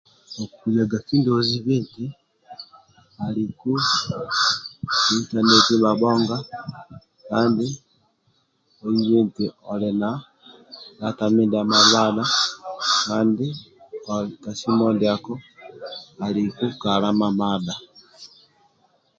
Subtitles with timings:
[0.43, 3.71] Okuyaga kindia ozibi ntibaliku
[5.15, 6.37] intaneti mabhonga
[7.29, 7.65] kandi
[8.85, 10.17] ozibe eti oliku na
[10.99, 11.23] data
[11.71, 12.25] mamadha
[13.07, 13.45] kandi
[14.59, 15.33] simiu ndiako
[16.25, 17.75] aliku kala mamadha